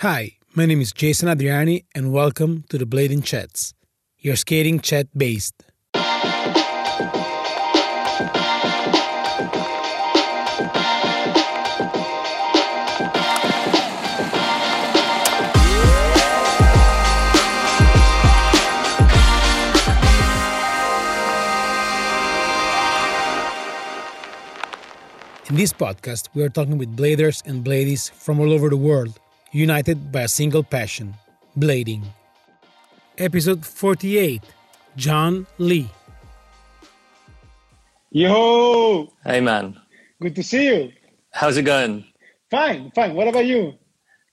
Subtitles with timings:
[0.00, 3.72] Hi, my name is Jason Adriani, and welcome to the Blading Chats,
[4.18, 5.54] your skating chat based.
[25.48, 29.18] In this podcast, we are talking with bladers and bladies from all over the world,
[29.56, 31.14] united by a single passion
[31.58, 32.04] blading.
[33.16, 34.42] Episode 48
[34.96, 35.88] John Lee.
[38.10, 39.80] Yo, Hey man,
[40.20, 40.92] good to see you.
[41.32, 42.04] how's it going?
[42.50, 43.14] Fine, fine.
[43.14, 43.74] What about you?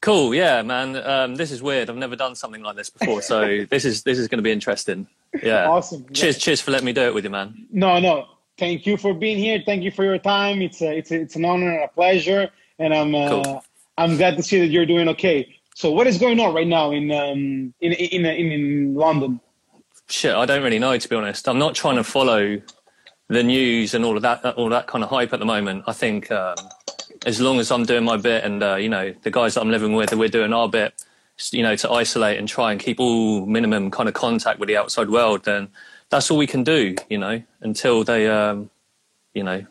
[0.01, 0.97] Cool, yeah, man.
[0.97, 1.89] Um, this is weird.
[1.89, 4.51] I've never done something like this before, so this is this is going to be
[4.51, 5.07] interesting.
[5.41, 5.69] Yeah.
[5.69, 6.05] Awesome.
[6.13, 7.65] Cheers, cheers for letting me do it with you, man.
[7.71, 8.27] No, no.
[8.57, 9.63] Thank you for being here.
[9.65, 10.61] Thank you for your time.
[10.61, 13.63] It's a, it's a, it's an honor and a pleasure, and I'm uh, Cool.
[13.97, 15.55] I'm glad to see that you're doing okay.
[15.75, 19.39] So, what is going on right now in um in in in, in London?
[20.09, 21.47] Shit, I don't really know to be honest.
[21.47, 22.61] I'm not trying to follow
[23.29, 25.85] the news and all of that, all that kind of hype at the moment.
[25.87, 26.55] I think um,
[27.25, 29.71] as long as I'm doing my bit, and uh, you know, the guys that I'm
[29.71, 31.03] living with, we're doing our bit,
[31.51, 34.77] you know, to isolate and try and keep all minimum kind of contact with the
[34.77, 35.69] outside world, then
[36.09, 38.69] that's all we can do, you know, until they, um,
[39.33, 39.65] you know,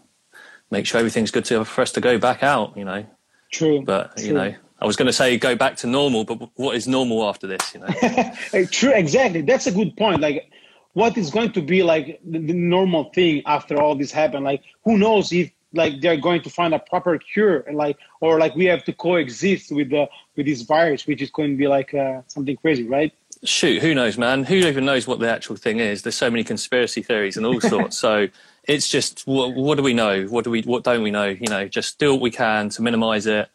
[0.70, 3.06] make sure everything's good to, for us to go back out, you know.
[3.52, 6.74] True, But you know, I was going to say go back to normal, but what
[6.74, 7.74] is normal after this?
[7.74, 9.42] You know, True, exactly.
[9.42, 10.20] That's a good point.
[10.20, 10.50] Like,
[10.94, 14.44] what is going to be like the, the normal thing after all this happened?
[14.44, 18.38] Like, who knows if like they're going to find a proper cure, and like, or
[18.38, 21.68] like we have to coexist with the with this virus, which is going to be
[21.68, 23.12] like uh, something crazy, right?
[23.44, 24.44] shoot, who knows, man?
[24.44, 26.02] Who even knows what the actual thing is?
[26.02, 27.98] There's so many conspiracy theories and all sorts.
[27.98, 28.28] so
[28.64, 30.24] it's just what, what do we know?
[30.24, 30.62] What do we?
[30.62, 31.26] What don't we know?
[31.26, 33.48] You know, just do what we can to minimise it,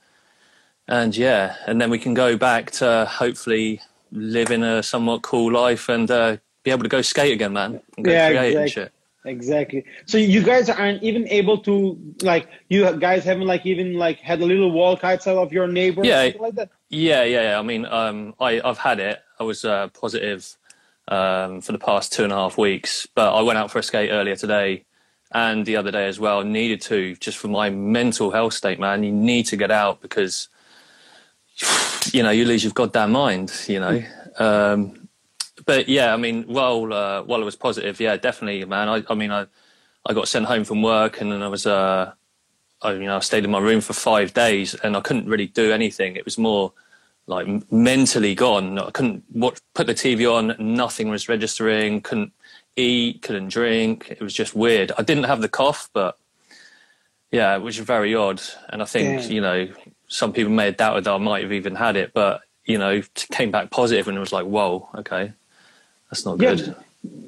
[0.88, 5.90] and yeah, and then we can go back to hopefully living a somewhat cool life
[5.90, 8.70] and uh, be able to go skate again, man, Yeah, create and exactly.
[8.70, 8.94] shit.
[9.26, 9.86] Exactly.
[10.06, 14.42] So you guys aren't even able to like you guys haven't like even like had
[14.42, 16.32] a little walk outside of your neighbor, Yeah.
[16.40, 16.70] like that.
[16.90, 17.60] Yeah, yeah, yeah.
[17.60, 19.20] I mean, um, I, I've had it.
[19.40, 20.56] I was uh, positive
[21.10, 23.84] um, for the past two and a half weeks, but I went out for a
[23.84, 24.86] skate earlier today
[25.32, 26.44] and the other day as well.
[26.44, 29.04] Needed to just for my mental health state, man.
[29.04, 30.50] You need to get out because
[32.12, 33.54] you know you lose your goddamn mind.
[33.68, 34.04] You know.
[34.40, 35.10] Um,
[35.66, 38.90] but yeah, I mean, while uh, while I was positive, yeah, definitely, man.
[38.90, 39.48] I, I mean, I
[40.06, 42.14] I got sent home from work and then I was uh,
[42.82, 45.48] I, you know, I stayed in my room for five days and I couldn't really
[45.48, 46.16] do anything.
[46.16, 46.74] It was more
[47.26, 48.80] like mentally gone.
[48.80, 50.56] I couldn't watch, put the TV on.
[50.60, 52.02] Nothing was registering.
[52.02, 52.32] Couldn't
[52.78, 53.22] eat.
[53.24, 54.08] Couldn't drink.
[54.12, 54.92] It was just weird.
[54.98, 56.18] I didn't have the cough, but
[57.32, 58.42] yeah, it was very odd.
[58.70, 59.32] And I think Damn.
[59.32, 59.68] you know
[60.08, 63.02] some people may have doubted that I might have even had it, but you know
[63.32, 65.34] came back positive and it was like, whoa, okay,
[66.10, 66.76] that's not Yeah, good.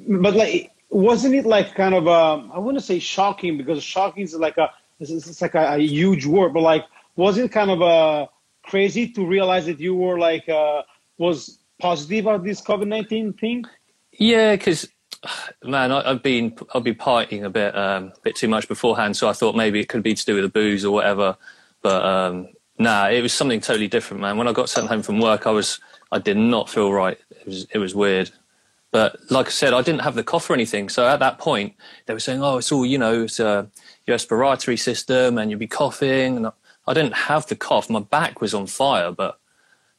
[0.08, 4.24] but like wasn't it like kind of a, I i wouldn't say shocking because shocking
[4.24, 6.84] is like a it's, like a, a huge word but like
[7.16, 8.28] was it kind of a
[8.64, 10.82] crazy to realize that you were like uh
[11.18, 13.64] was positive of this covid-19 thing
[14.12, 14.88] Yeah, because
[15.64, 19.28] man, I, I've been I've been partying a bit um, bit too much beforehand, so
[19.28, 21.36] I thought maybe it could be to do with the booze or whatever.
[21.82, 22.48] But um,
[22.78, 24.36] nah, it was something totally different, man.
[24.36, 25.80] When I got sent home from work, I was
[26.12, 27.18] I did not feel right.
[27.30, 28.30] It was it was weird.
[28.92, 30.88] But like I said, I didn't have the cough or anything.
[30.88, 31.74] So at that point,
[32.06, 33.66] they were saying, "Oh, it's all you know, it's uh,
[34.06, 36.52] your respiratory system, and you'll be coughing." And I,
[36.88, 37.88] I didn't have the cough.
[37.88, 39.38] My back was on fire, but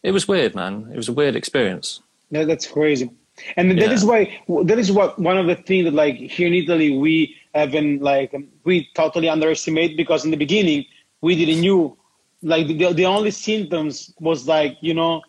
[0.04, 0.90] it was weird, man.
[0.92, 2.02] It was a weird experience.
[2.32, 3.12] yeah that's crazy
[3.58, 3.92] and that Yeah.
[3.92, 7.36] is why that is what one of the things that like here in italy we
[7.54, 8.34] haven't like
[8.64, 10.86] we totally underestimate because in the beginning
[11.22, 11.98] we didn't knew.
[12.44, 15.22] Like the, the only symptoms was like you know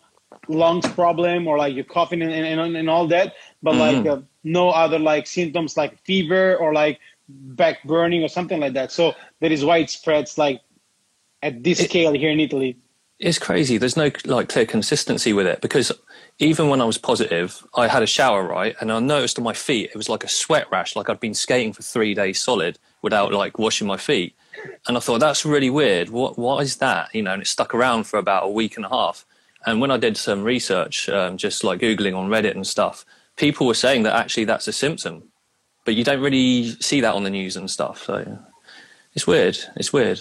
[0.47, 3.33] lungs problem or like you're coughing and, and, and all that.
[3.61, 6.99] But like uh, no other like symptoms like fever or like
[7.29, 8.91] back burning or something like that.
[8.91, 10.61] So that is why it spreads like
[11.43, 12.77] at this It- scale here in italy
[13.19, 13.77] it's crazy.
[13.77, 15.91] There's no like clear consistency with it because
[16.39, 19.53] even when I was positive, I had a shower right, and I noticed on my
[19.53, 22.79] feet it was like a sweat rash, like I'd been skating for three days solid
[23.01, 24.35] without like washing my feet,
[24.87, 26.09] and I thought that's really weird.
[26.09, 27.13] What what is that?
[27.13, 29.25] You know, and it stuck around for about a week and a half.
[29.65, 33.05] And when I did some research, um, just like googling on Reddit and stuff,
[33.37, 35.23] people were saying that actually that's a symptom,
[35.85, 38.03] but you don't really see that on the news and stuff.
[38.03, 38.39] So
[39.13, 39.57] it's weird.
[39.77, 40.19] It's weird.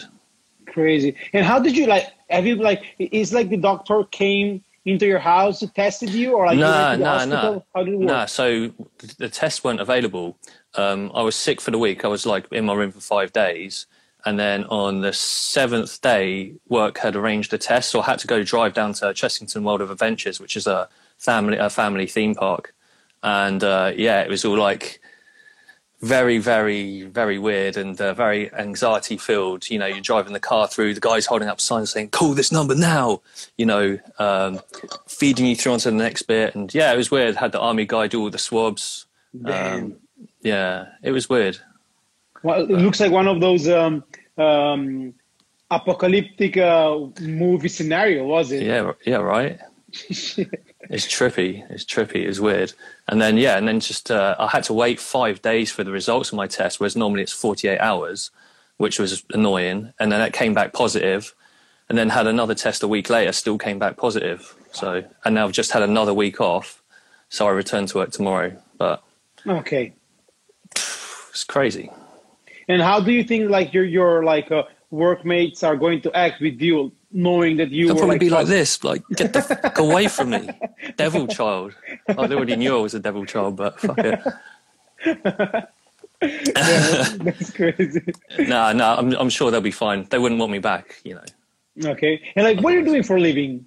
[0.73, 5.07] Crazy and how did you like have you like is like the doctor came into
[5.07, 7.55] your house to tested you or like you Nah, went to the nah, hospital?
[7.55, 7.61] nah.
[7.75, 10.37] how did it work Nah, so th- the tests weren't available.
[10.75, 12.05] Um, I was sick for the week.
[12.05, 13.87] I was like in my room for five days,
[14.25, 18.27] and then on the seventh day, work had arranged a test, so I had to
[18.27, 22.35] go drive down to Chessington World of Adventures, which is a family a family theme
[22.35, 22.75] park,
[23.23, 25.01] and uh, yeah, it was all like
[26.03, 29.71] very, very, very weird and uh, very anxiety filled.
[29.71, 32.51] You know, you're driving the car through, the guy's holding up signs saying, call this
[32.51, 33.23] number now,
[33.57, 34.61] you know, um,
[35.07, 36.57] feeding you through onto the next bit.
[36.57, 37.37] And yeah, it was weird.
[37.37, 39.07] Had the army guy do all the swabs.
[39.45, 39.97] Um,
[40.43, 41.59] yeah, it was weird.
[42.43, 44.03] Well, it looks like one of those um,
[44.37, 45.15] um,
[45.71, 48.65] apocalyptic uh, movie scenario, was it?
[48.65, 49.61] Yeah, yeah, right.
[50.93, 51.69] it's trippy.
[51.71, 52.27] It's trippy.
[52.27, 52.75] It's weird.
[53.09, 55.91] And then yeah, and then just uh, I had to wait five days for the
[55.91, 58.31] results of my test, whereas normally it's forty eight hours,
[58.77, 59.95] which was annoying.
[59.99, 61.35] And then it came back positive,
[61.89, 64.55] and then had another test a week later, still came back positive.
[64.73, 66.83] So and now I've just had another week off,
[67.31, 68.55] so I return to work tomorrow.
[68.77, 69.03] But
[69.47, 69.95] okay,
[70.71, 71.91] it's crazy.
[72.69, 76.43] And how do you think like your your like uh, workmates are going to act
[76.43, 79.79] with you knowing that you They'll probably like, be like this, like get the fuck
[79.79, 80.51] away from me,
[80.97, 81.75] devil child.
[82.09, 84.21] I already knew I was a devil child, but fuck it.
[86.23, 88.03] yeah, that's crazy.
[88.39, 90.07] No, nah, no, nah, I'm I'm sure they'll be fine.
[90.11, 91.91] They wouldn't want me back, you know.
[91.91, 93.67] Okay, and like, what are you doing for a living?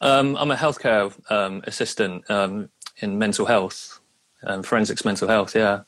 [0.00, 2.68] Um, I'm a healthcare um, assistant um,
[2.98, 4.00] in mental health,
[4.44, 5.54] um, forensics mental health.
[5.54, 5.82] Yeah.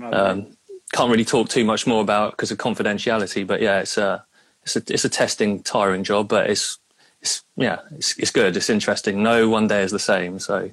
[0.00, 0.16] Okay.
[0.16, 0.56] Um,
[0.92, 4.24] can't really talk too much more about because of confidentiality, but yeah, it's a
[4.64, 6.78] it's a it's a testing, tiring job, but it's
[7.20, 8.56] it's yeah, it's it's good.
[8.56, 9.22] It's interesting.
[9.22, 10.38] No one day is the same.
[10.38, 10.70] So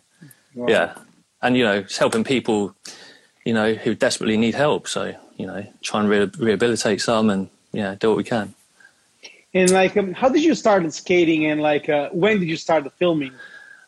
[0.56, 0.68] wow.
[0.68, 0.96] yeah,
[1.42, 2.76] and you know, it's helping people,
[3.46, 4.88] you know, who desperately need help.
[4.88, 8.54] So you know, try and re- rehabilitate some, and yeah, do what we can.
[9.54, 11.48] And like, um, how did you start skating?
[11.48, 13.32] And like, uh, when did you start the filming?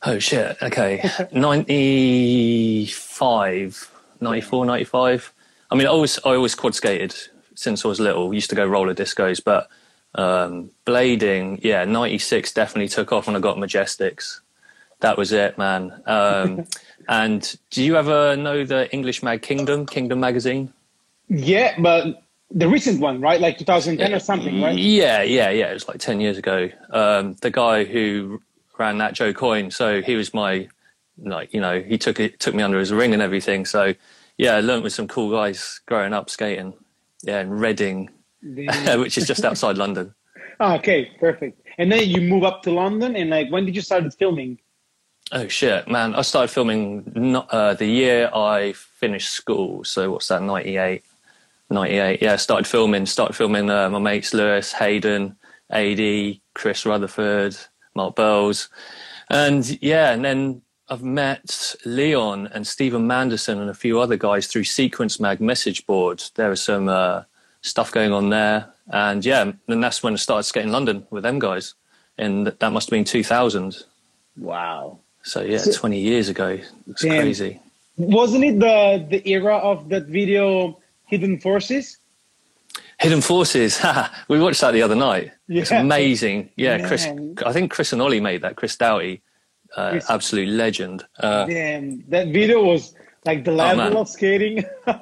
[0.04, 0.58] Oh shit!
[0.64, 5.34] Okay, 95, 94, 95.
[5.70, 7.14] I mean, I always I always quad skated
[7.54, 8.34] since I was little.
[8.34, 9.70] Used to go roller discos, but
[10.16, 14.42] um, blading, yeah, 96 definitely took off when I got Majestics.
[15.00, 16.02] That was it, man.
[16.06, 16.66] Um,
[17.08, 20.74] and do you ever know the English mag Kingdom, Kingdom magazine?
[21.28, 23.40] Yeah, but the recent one, right?
[23.40, 24.78] Like 2010 yeah, or something, right?
[24.78, 25.72] Yeah, yeah, yeah.
[25.72, 26.70] It was like 10 years ago.
[26.90, 28.42] Um, the guy who
[28.78, 30.68] ran that Joe Coyne, so he was my,
[31.18, 33.66] like, you know, he took it, took me under his ring and everything.
[33.66, 33.94] So,
[34.38, 36.74] yeah, I learned with some cool guys growing up skating.
[37.24, 38.10] Yeah, in Reading,
[38.98, 40.14] which is just outside London.
[40.60, 41.62] Oh, okay, perfect.
[41.78, 44.60] And then you move up to London, and like, when did you start filming?
[45.32, 46.14] Oh shit, man!
[46.16, 49.84] I started filming not, uh, the year I finished school.
[49.84, 50.42] So what's that?
[50.42, 51.04] 98.
[51.70, 52.22] 98.
[52.22, 53.06] Yeah, started filming.
[53.06, 55.38] Started filming uh, my mates Lewis, Hayden,
[55.70, 57.56] AD, Chris Rutherford,
[57.96, 58.68] Mark Bells,
[59.30, 64.48] and yeah, and then I've met Leon and Stephen Manderson and a few other guys
[64.48, 66.32] through Sequence Mag message boards.
[66.36, 67.24] There are some uh,
[67.62, 68.74] stuff going on there.
[68.92, 71.76] And yeah, and that's when I started skating London with them guys.
[72.18, 73.84] And that must have been 2000.
[74.38, 75.00] Wow.
[75.24, 76.60] So yeah, so, 20 years ago.
[76.88, 77.22] It's damn.
[77.22, 77.60] crazy.
[77.98, 81.98] Wasn't it the, the era of that video, Hidden Forces?
[83.00, 83.84] Hidden Forces.
[84.28, 85.32] we watched that the other night.
[85.48, 85.62] Yeah.
[85.62, 86.50] It's amazing.
[86.56, 86.88] Yeah, Man.
[86.88, 87.08] Chris.
[87.46, 88.56] I think Chris and Ollie made that.
[88.56, 89.22] Chris Doughty,
[89.76, 91.06] uh, absolute legend.
[91.20, 92.94] Uh, Damn, that video was
[93.26, 94.64] like the oh, level oh, of skating.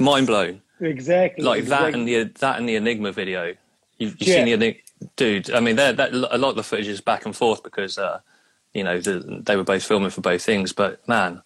[0.00, 0.60] mind blown.
[0.80, 1.44] Exactly.
[1.44, 1.90] Like exactly.
[1.90, 3.54] that and the that and the Enigma video.
[3.98, 4.34] You've, you've yeah.
[4.36, 4.80] seen the Enigma,
[5.16, 5.50] dude.
[5.52, 8.20] I mean, that a lot of the footage is back and forth because uh,
[8.72, 10.72] you know the, they were both filming for both things.
[10.72, 11.42] But man,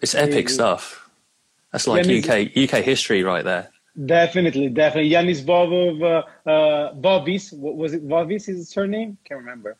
[0.00, 1.08] it's epic yeah, stuff.
[1.72, 3.70] That's like UK UK history right there.
[4.06, 5.10] Definitely, definitely.
[5.10, 8.06] Yanis Bobov, uh, uh, Bobis, what was it?
[8.08, 9.16] Bobis is his surname?
[9.24, 9.76] Can't remember.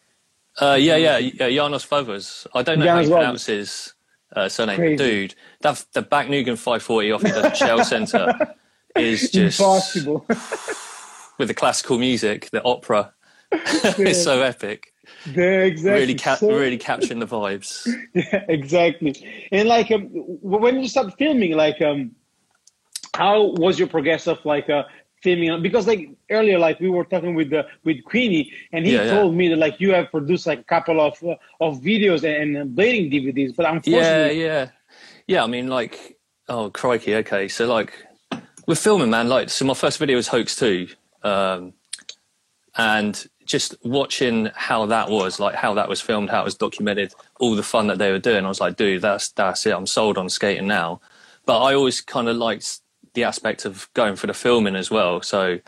[0.60, 2.46] Uh, yeah, yeah, yeah, Janos Vovos.
[2.54, 3.93] I don't know Janos how he pronounces
[4.34, 4.76] uh, surname.
[4.76, 4.96] Crazy.
[4.96, 8.54] Dude, that the back Bäcknogren 540 off the Shell Centre
[8.96, 10.26] is just impossible.
[11.38, 13.12] with the classical music, the opera,
[13.52, 14.92] it's so epic.
[15.26, 16.00] Yeah, exactly.
[16.00, 17.86] Really, ca- so, really capturing the vibes.
[18.14, 19.46] Yeah, exactly.
[19.52, 22.14] And like, um, when you start filming, like, um,
[23.14, 24.84] how was your progress of like uh,
[25.24, 29.10] filming because like earlier like we were talking with the with Queenie and he yeah,
[29.10, 29.38] told yeah.
[29.38, 32.76] me that like you have produced like a couple of uh, of videos and, and
[32.76, 34.68] blading DVDs but unfortunately yeah yeah.
[35.26, 37.48] Yeah I mean like oh crikey okay.
[37.48, 37.92] So like
[38.68, 40.88] we're filming man like so my first video was Hoax 2
[41.22, 41.72] um,
[42.76, 47.14] and just watching how that was like how that was filmed how it was documented
[47.40, 49.74] all the fun that they were doing I was like dude that's that's it.
[49.74, 51.00] I'm sold on skating now.
[51.46, 52.80] But I always kind of liked
[53.14, 55.22] the aspect of going for the filming as well.
[55.22, 55.58] So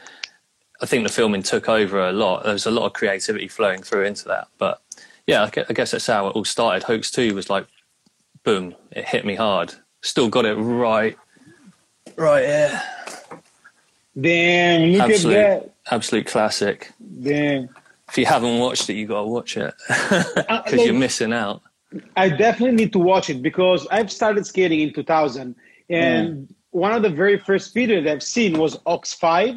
[0.81, 2.45] I think the filming took over a lot.
[2.45, 4.49] There was a lot of creativity flowing through into that.
[4.59, 4.83] But
[5.26, 6.83] yeah, I guess that's how it all started.
[6.83, 7.67] Hoax 2 was like,
[8.45, 9.75] boom, it hit me hard.
[10.03, 11.17] Still got it right,
[12.17, 12.83] right here.
[14.19, 15.75] Damn, look absolute, at that.
[15.95, 16.93] absolute classic.
[17.23, 17.69] Damn.
[18.09, 21.62] If you haven't watched it, you gotta watch it because Uh, like- you're missing out.
[22.17, 25.55] I definitely need to watch it because I've started skating in 2000,
[25.88, 29.54] and one of the very first videos I've seen was Hoax Five,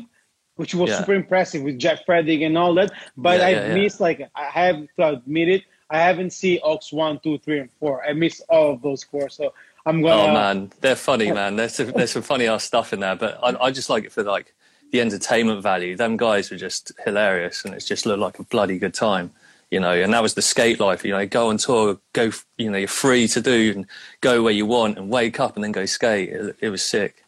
[0.55, 0.97] which was Yeah.
[0.99, 2.91] super impressive with Jack Freddick and all that.
[3.17, 6.93] But Yeah, I yeah, missed like I have to admit it, I haven't seen Hoax
[6.93, 8.05] One, Two, Three, and Four.
[8.07, 9.53] I missed all of those four, so
[9.85, 10.21] I'm gonna.
[10.21, 11.57] Oh man, they're funny, man.
[11.57, 14.13] There's some, there's some funny ass stuff in there, but I, I just like it
[14.13, 14.53] for like
[14.91, 15.97] the entertainment value.
[15.97, 19.31] Them guys were just hilarious, and it's just looked like a bloody good time,
[19.71, 19.91] you know.
[19.91, 21.25] And that was the skate life, you know.
[21.25, 23.85] Go on tour, go, you know, you're free to do and
[24.21, 26.29] go where you want, and wake up and then go skate.
[26.29, 27.23] It, it was sick.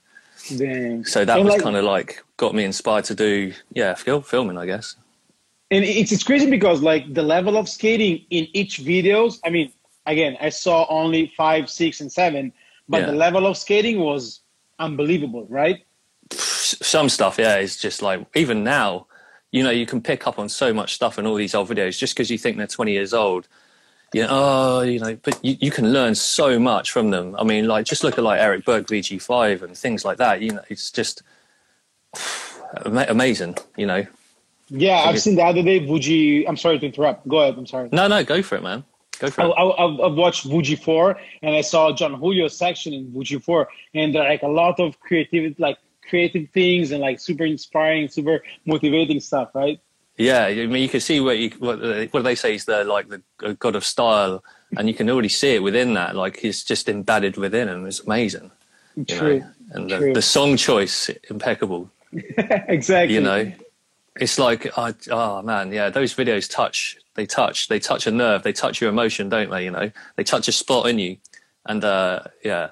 [0.57, 1.03] Damn.
[1.05, 4.21] So that And, was like- kind of like got me inspired to do, yeah, fil-
[4.21, 4.95] filming, I guess.
[5.69, 9.39] and it's it's crazy because like the level of skating in each videos.
[9.45, 9.71] I mean,
[10.07, 12.51] again, I saw only five, six, and seven,
[12.89, 13.05] but Yeah.
[13.11, 14.41] the level of skating was
[14.79, 15.79] unbelievable, right?
[16.33, 19.05] some stuff, yeah, is just like even now,
[19.51, 21.97] you know, you can pick up on so much stuff in all these old videos
[21.97, 23.47] just because you think they're 20 years old.
[24.13, 27.35] You know, oh, you know, but you, you can learn so much from them.
[27.37, 30.41] I mean, like just look at like Eric Berg VG5 and things like that.
[30.41, 31.21] You know, it's just
[32.85, 33.57] amazing.
[33.77, 34.05] You know,
[34.67, 36.45] Yeah, I've seen the other day Fuji.
[36.45, 37.27] I'm sorry to interrupt.
[37.27, 37.57] Go ahead.
[37.57, 37.89] I'm sorry.
[37.91, 38.83] no, no, go for it, man.
[39.19, 39.51] Go for I, it.
[39.51, 43.69] I, I've I've watched Fuji Four, and I saw Jon Julio's section in Fuji Four,
[43.93, 45.77] and there like a lot of creativity, like
[46.11, 49.79] creative things, and like super inspiring, super motivating stuff, right?
[50.17, 51.79] Yeah, I mean, you can see what you, what,
[52.13, 53.23] what they say is the like the
[53.55, 54.43] god of style,
[54.77, 56.15] and you can already see it within that.
[56.15, 57.87] Like he's just embedded within him.
[57.87, 58.51] It's amazing.
[59.07, 59.39] True.
[59.39, 59.47] know.
[59.71, 60.13] And the, True.
[60.13, 61.89] the song choice impeccable.
[62.13, 63.15] exactly.
[63.15, 63.51] You know,
[64.17, 66.97] it's like I, oh man, yeah, those videos touch.
[67.15, 67.67] They touch.
[67.67, 68.43] They touch a nerve.
[68.43, 69.63] They touch your emotion, don't they?
[69.65, 71.17] You know, they touch a spot in you,
[71.65, 72.69] and uh, yeah,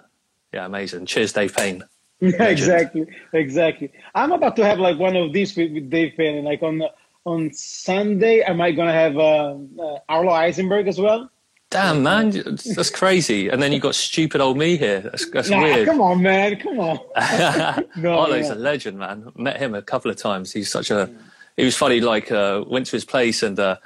[0.53, 1.05] yeah, amazing.
[1.05, 1.84] Cheers, Dave Payne.
[2.21, 3.91] Yeah, exactly, exactly.
[4.15, 6.81] I'm about to have like one of these with, with Dave Payne, like on
[7.25, 11.29] on Sunday, am I gonna have uh, uh, Arlo Eisenberg as well?
[11.69, 13.47] Damn, man, that's crazy.
[13.49, 15.01] And then you got stupid old me here.
[15.01, 15.88] That's, that's Nah, weird.
[15.88, 16.97] come on, man, come on.
[17.95, 18.55] No, Arlo's yeah.
[18.55, 19.31] a legend, man.
[19.35, 20.51] Met him a couple of times.
[20.51, 21.09] He's such a.
[21.57, 22.01] He was funny.
[22.01, 23.59] Like uh, went to his place and.
[23.59, 23.77] Uh,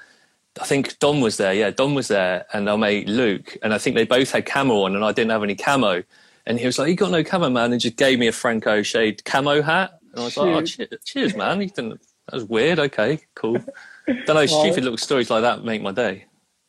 [0.62, 1.52] I think Don was there.
[1.52, 4.84] Yeah, Don was there, and our mate Luke, and I think they both had camo
[4.84, 6.04] on, and I didn't have any camo.
[6.46, 8.82] And he was like, "You got no camo, man," and just gave me a Franco
[8.84, 10.00] shade camo hat.
[10.12, 12.02] And I was like, oh, che- "Cheers, man." He didn't.
[12.28, 12.80] That was weird.
[12.80, 13.54] Okay, cool.
[14.08, 14.46] Don't know.
[14.46, 16.26] Stupid little stories like that make my day.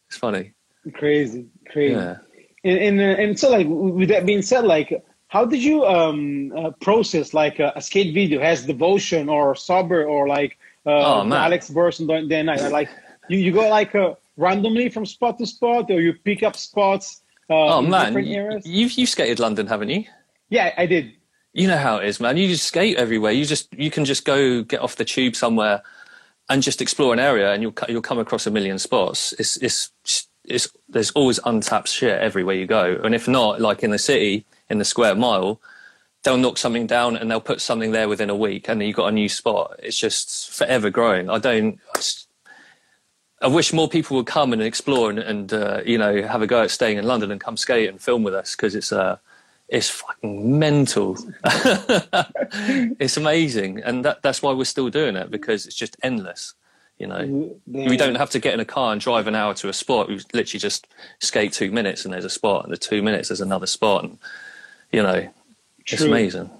[0.08, 0.52] It's funny.
[0.92, 1.94] crazy, crazy.
[1.94, 2.18] Yeah.
[2.62, 6.52] And and, uh, and so like with that being said, like how did you um
[6.56, 11.32] uh, process like a, a skate video has devotion or sober or like uh, Oh.
[11.32, 12.70] Alex Burson and night?
[12.70, 12.88] Like
[13.28, 17.22] you you go like uh, randomly from spot to spot or you pick up spots.
[17.50, 20.04] Uh, Oh man, you, you've you've skated London, haven't you?
[20.48, 21.12] Yeah, I did.
[21.52, 22.36] You know how it is, man.
[22.36, 23.32] You just skate everywhere.
[23.32, 25.82] You just you can just go get off the tube somewhere
[26.48, 29.32] and just explore an area, and you'll you'll come across a million spots.
[29.38, 29.90] It's it's
[30.44, 34.44] it's there's always untapped shit everywhere you go, and if not, like in the city,
[34.68, 35.60] in the square mile,
[36.22, 38.96] they'll knock something down and they'll put something there within a week, and then you've
[38.96, 39.76] got a new spot.
[39.82, 41.30] It's just forever growing.
[41.30, 41.78] I don't.
[41.94, 42.26] I s-
[43.44, 46.46] I wish more people would come and explore and, and uh, you know have a
[46.46, 49.18] go at staying in London and come skate and film with us because it's uh
[49.68, 51.16] it's fucking mental.
[51.44, 56.54] it's amazing, and that, that's why we're still doing it because it's just endless.
[56.98, 59.68] You know, we don't have to get in a car and drive an hour to
[59.68, 60.08] a spot.
[60.08, 60.86] We literally just
[61.18, 64.18] skate two minutes and there's a spot, and the two minutes there's another spot, and
[64.92, 65.28] you know,
[65.86, 66.50] it's amazing.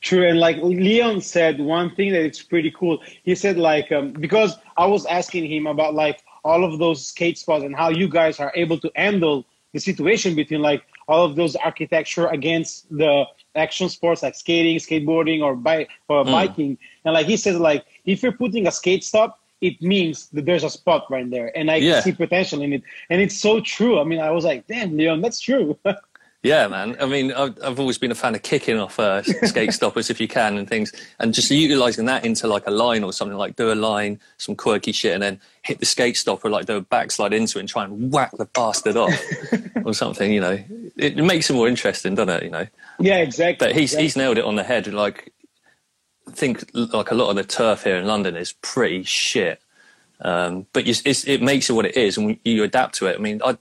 [0.00, 2.98] True, and like Leon said, one thing that it's pretty cool.
[3.22, 7.38] He said like um, because I was asking him about like all of those skate
[7.38, 11.36] spots and how you guys are able to handle the situation between like all of
[11.36, 13.24] those architecture against the
[13.54, 16.30] action sports like skating, skateboarding, or bike or hmm.
[16.30, 16.78] biking.
[17.04, 20.64] And like he says, like if you're putting a skate stop, it means that there's
[20.64, 22.00] a spot right there, and I Yeah.
[22.00, 22.82] see potential in it.
[23.08, 23.98] And it's so true.
[23.98, 25.78] I mean, I was like, damn, Leon, that's true.
[26.44, 26.94] Yeah, man.
[27.00, 30.20] I mean, I've, I've always been a fan of kicking off uh, skate stoppers if
[30.20, 33.56] you can and things, and just utilizing that into like a line or something like
[33.56, 36.82] do a line, some quirky shit, and then hit the skate stopper, like do a
[36.82, 39.18] backslide into it and try and whack the bastard off
[39.86, 40.30] or something.
[40.30, 40.62] You know,
[40.98, 42.42] it, it makes it more interesting, doesn't it?
[42.42, 42.66] You know,
[42.98, 43.66] yeah, exactly.
[43.66, 44.02] but he's exactly.
[44.02, 44.86] he's nailed it on the head.
[44.92, 45.32] Like,
[46.28, 49.62] I think like a lot of the turf here in London is pretty shit.
[50.20, 53.16] Um, but it makes it what it is, and you adapt to it.
[53.16, 53.56] I mean, I,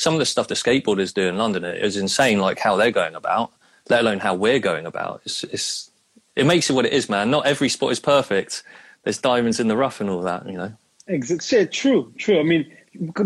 [0.00, 3.14] some of the stuff the skateboarders do in London is insane, like how they're going
[3.14, 3.52] about,
[3.90, 5.20] let alone how we're going about.
[5.26, 5.90] It's, it's,
[6.34, 7.30] it makes it what it is, man.
[7.30, 8.62] Not every spot is perfect.
[9.04, 10.72] There's diamonds in the rough and all that, you know.
[11.06, 11.46] Exactly.
[11.46, 12.40] shit, true, true.
[12.40, 12.64] I mean,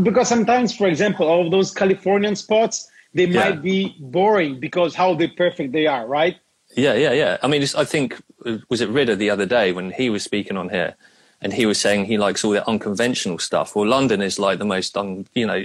[0.03, 3.51] because sometimes, for example, all those Californian spots, they Yeah.
[3.51, 6.37] might be boring because how they perfect they are, right?
[6.77, 7.37] Yeah, yeah, yeah.
[7.41, 10.25] I mean, it's, I think uh, was it Ridder the other day when he was
[10.25, 10.97] speaking on here,
[11.41, 13.77] and he was saying he likes all the unconventional stuff.
[13.77, 15.63] Well, London is like the most, un, you know,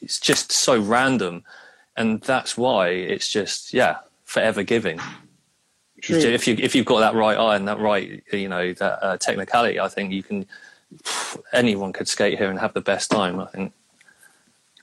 [0.00, 1.44] it's just so random,
[1.96, 5.00] and that's why it's just yeah, forever giving.
[6.00, 6.18] True.
[6.18, 9.16] If you if you've got that right eye and that right, you know, that uh,
[9.16, 10.46] technicality, I think you can.
[11.52, 13.40] Anyone could skate here and have the best time.
[13.40, 13.72] I think.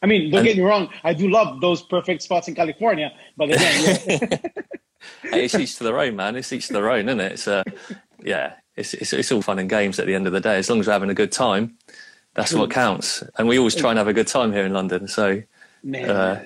[0.03, 0.89] I mean, don't And- get me wrong.
[1.03, 4.17] I do love those perfect spots in California, but again, yeah.
[5.23, 6.35] hey, it's each to their own, man.
[6.35, 7.31] It's each to their own, isn't it?
[7.31, 7.63] It's uh,
[8.23, 10.57] yeah, it's, it's it's all fun and games at the end of the day.
[10.57, 11.77] As long as we're having a good time,
[12.35, 13.23] that's what counts.
[13.37, 15.07] And we always try and have a good time here in London.
[15.07, 15.41] So
[15.83, 16.09] man.
[16.09, 16.45] uh,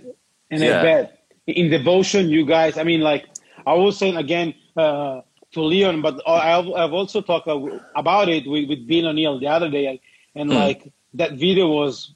[0.52, 0.80] and yeah.
[0.80, 2.78] I bet in devotion, you guys.
[2.78, 3.26] I mean, like
[3.66, 7.48] I was saying again uh, to Leon, but I've, I've also talked
[7.96, 10.00] about it with, with Bill O'Neill the other day,
[10.36, 10.56] and Hmm.
[10.56, 12.14] like that video was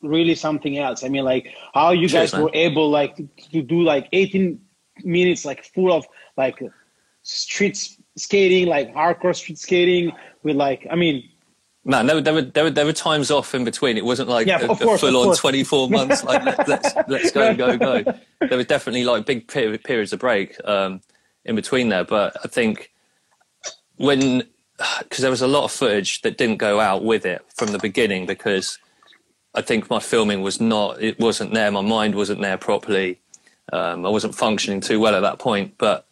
[0.00, 1.04] really something else.
[1.04, 2.42] I mean, like how you Cheers, guys man.
[2.42, 4.58] were able like to, to do like 18
[5.04, 6.04] minutes, like full of
[6.36, 6.60] like
[7.22, 7.76] street
[8.16, 11.28] skating, like hardcore street skating with like, I mean,
[11.84, 13.96] man, there were, there were there were there were times off in between.
[13.96, 16.24] It wasn't like Yeah, a, course, full on twenty four months.
[16.24, 18.04] Like let, let's let's go go go.
[18.40, 21.00] There were definitely like big periods of break um,
[21.44, 22.04] in between there.
[22.04, 22.90] But I think
[23.96, 24.44] when
[25.00, 27.78] because there was a lot of footage that didn't go out with it from the
[27.78, 28.78] beginning because
[29.54, 31.70] I think my filming was not it wasn't there.
[31.70, 33.20] My mind wasn't there properly.
[33.72, 35.74] Um, I wasn't functioning too well at that point.
[35.78, 36.06] But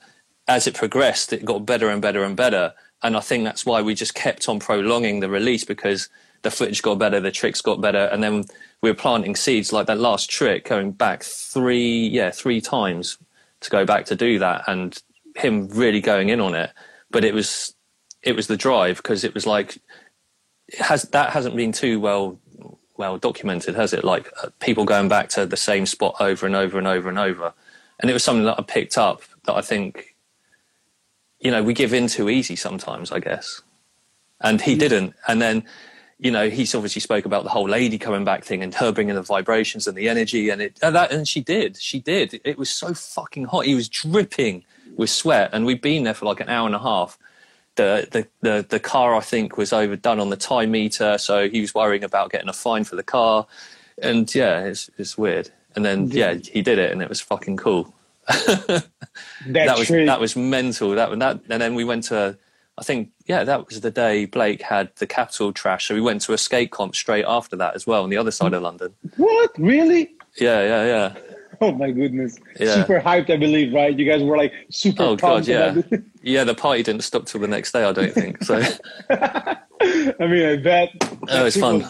[0.49, 2.75] as it progressed, it got better and better and better.
[3.03, 6.09] And I think that's why we just kept on prolonging the release because
[6.43, 8.45] the footage got better, the tricks got better, and then
[8.83, 13.19] we were planting seeds like that last trick, going back three, yeah, three times
[13.61, 15.03] to go back to do that, and
[15.37, 16.71] him really going in on it.
[17.11, 17.75] But it was,
[18.23, 19.77] it was the drive because it was like,
[20.69, 22.39] it has that hasn't been too well
[23.01, 24.05] well documented, has it?
[24.05, 27.19] Like uh, people going back to the same spot over and over and over and
[27.19, 27.53] over.
[27.99, 30.10] And it was something that I picked up that I think,
[31.41, 33.63] you know, we give in too easy sometimes, I guess.
[34.41, 35.15] And he didn't.
[35.29, 35.65] And then,
[36.19, 39.15] you know, he's obviously spoke about the whole lady coming back thing and her bringing
[39.15, 42.41] the vibrations and the energy and it, and that, and she did, she did.
[42.45, 43.67] It was so fucking hot.
[43.67, 44.65] He was dripping
[44.97, 47.19] with sweat and we'd been there for like an hour and a half
[47.77, 51.61] the, the, the, the car, I think, was overdone on the time meter, so he
[51.61, 53.47] was worrying about getting a fine for the car.
[54.03, 55.51] And yeah, it's, it's weird.
[55.77, 57.95] And then, yeah, he did it, and it was fucking cool.
[59.47, 60.07] that, was trick.
[60.07, 60.91] that was mental.
[60.91, 62.39] That that, and then we went to,
[62.79, 65.89] I think, yeah, that was the day Blake had the Capital trash.
[65.89, 68.31] So we went to a skate comp straight after that as well, on the other
[68.31, 68.95] side of London.
[69.17, 69.51] what?
[69.59, 70.15] Really?
[70.39, 71.37] Yeah, yeah, yeah.
[71.63, 72.39] Oh my goodness.
[72.59, 72.75] Yeah.
[72.75, 73.97] Super hyped, I believe, right?
[73.97, 75.77] You guys were like super Oh god, yeah,
[76.23, 76.45] yeah.
[76.45, 78.43] The party didn't stop till the next day, I don't think.
[78.43, 78.57] So
[79.11, 80.91] I mean, I bet.
[81.29, 81.81] Oh, it's fun.
[81.81, 81.89] Was,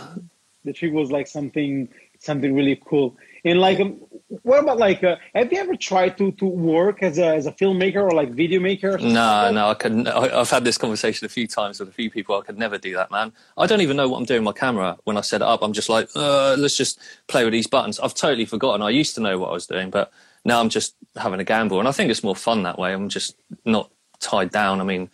[0.64, 3.16] the trip was like something, something really cool.
[3.44, 4.00] And like, um,
[4.42, 7.52] what about like, uh, have you ever tried to to work as a as a
[7.52, 8.96] filmmaker or like video maker?
[8.98, 10.06] No, no, I couldn't.
[10.06, 12.36] I've had this conversation a few times with a few people.
[12.38, 13.32] I could never do that, man.
[13.58, 15.62] I don't even know what I'm doing with my camera when I set it up.
[15.62, 17.98] I'm just like, uh, let's just play with these buttons.
[17.98, 18.82] I've totally forgotten.
[18.82, 20.12] I used to know what I was doing, but
[20.44, 22.92] now I'm just having a gamble, and I think it's more fun that way.
[22.92, 23.90] I'm just not
[24.20, 24.80] tied down.
[24.80, 25.10] I mean,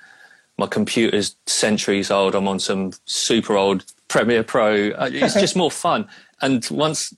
[0.59, 2.35] my computer's centuries old.
[2.35, 4.91] I'm on some super old Premiere Pro.
[4.91, 6.09] Uh, It's just more fun.
[6.43, 7.15] And once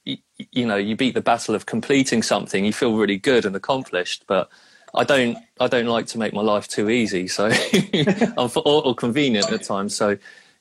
[0.52, 4.24] you, know you beat the battle of completing something, you feel really good and accomplished.
[4.26, 4.48] But
[4.94, 8.86] I don't, I don't like to make my life too easy, so I'm for, or,
[8.86, 9.94] or convenient at times.
[9.94, 10.16] So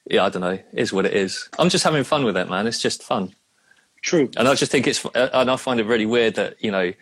[0.10, 0.52] yeah, I don't know.
[0.52, 1.50] It is what it is.
[1.60, 2.68] I'm just having fun with it, man.
[2.68, 3.34] It's just fun,
[4.02, 4.30] True.
[4.38, 6.94] and I just think it's, and I find it really weird that you know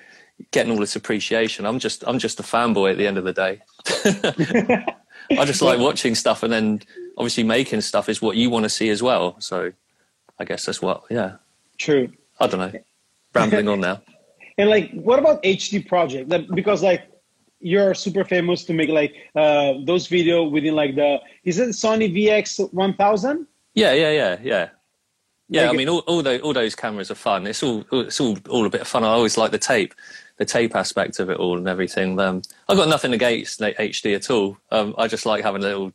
[0.52, 1.66] getting all this appreciation.
[1.66, 3.62] I'm just, I'm just a fanboy at the end of the day.
[5.32, 6.82] I just like watching stuff, and then
[7.18, 9.40] obviously making stuff is what you want to see as well.
[9.40, 9.72] So
[10.40, 11.38] I guess that's what, yeah.
[11.78, 12.12] True.
[12.40, 12.80] I don't know.
[13.34, 14.02] Rambling on now.
[14.58, 16.30] And like, what about HD project?
[16.30, 17.04] Like, because like
[17.60, 22.10] you're super famous to make like uh, those video within like the is it Sony
[22.10, 23.48] VX one thousand?
[23.74, 24.70] Yeah, yeah, yeah, yeah.
[25.48, 27.46] Yeah, Like I mean, all, all those all those cameras are fun.
[27.46, 29.04] It's all it's all all a bit of fun.
[29.04, 29.94] I always like the tape,
[30.38, 32.20] the tape aspect of it all and everything.
[32.20, 34.58] Um, I've got nothing against like, HD at all.
[34.72, 35.92] Um, I just like having a little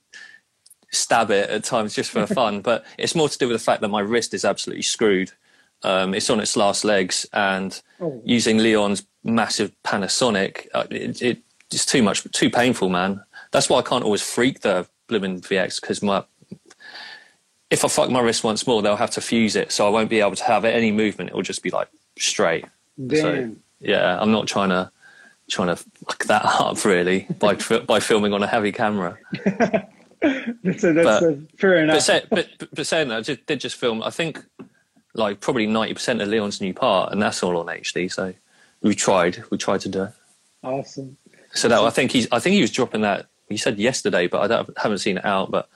[0.92, 2.60] stab it at times just for fun.
[2.62, 5.32] but it's more to do with the fact that my wrist is absolutely screwed.
[5.82, 8.20] Um, it's on its last legs, and Oh.
[8.24, 11.38] using Leon's massive Panasonic, uh, it, it,
[11.72, 13.22] it's too much, too painful, man.
[13.52, 16.24] That's why I can't always freak the blooming VX because my
[17.70, 20.10] if I fuck my wrist once more, they'll have to fuse it, so I won't
[20.10, 21.30] be able to have any movement.
[21.30, 21.88] It will just be like
[22.18, 22.64] straight.
[22.98, 23.62] So Damn.
[23.80, 24.90] yeah, I'm not trying to
[25.50, 27.54] trying to fuck that up really by
[27.86, 29.16] by filming on a heavy camera.
[30.22, 31.96] That's, a, that's But- a, fair enough.
[31.96, 34.02] But, say, but, but- but saying that, I just, did just film.
[34.02, 34.44] I think
[35.14, 38.10] like probably ninety percent of Leon's new part, and that's all on HD.
[38.12, 38.34] So
[38.82, 40.12] we tried, we tried to do it.
[40.62, 41.16] awesome.
[41.52, 44.40] So that I think he's, I think he was dropping that He said yesterday, but
[44.42, 45.50] I don't, haven't seen it out.
[45.50, 45.68] But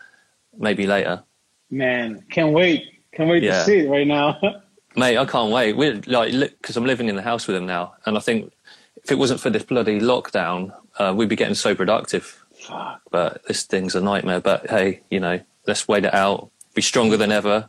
[0.56, 1.22] maybe later.
[1.70, 2.84] Man, can't wait!
[3.12, 3.58] Can't wait Yeah.
[3.60, 4.38] to see it right now.
[4.96, 5.72] Mate, I can't wait.
[5.76, 8.52] We're like because I'm living in the house with him now, and I think
[9.02, 12.44] if it wasn't for this bloody lockdown, uh, we'd be getting so productive.
[12.60, 13.02] Fuck.
[13.10, 14.40] But this thing's a nightmare.
[14.40, 16.50] But hey, you know, let's wait it out.
[16.74, 17.68] Be stronger than ever.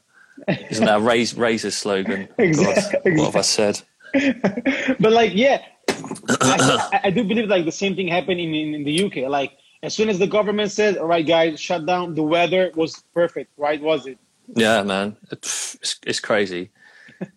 [0.69, 2.27] Isn't that Raz- Razor's slogan?
[2.39, 3.11] Oh, exactly.
[3.11, 3.81] God, what have I said?
[4.99, 8.75] but like, yeah, I, I- I do believe like the same thing happened in, in,
[8.75, 9.29] in the UK.
[9.29, 13.03] Like, as soon as the government said, "All right, guys, shut down," the weather was
[13.13, 13.81] perfect, right?
[13.81, 14.17] Was it?
[14.55, 16.71] Yeah, man, it's, it's crazy.